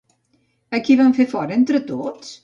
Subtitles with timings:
[0.77, 2.33] A qui van fer fora entre tots?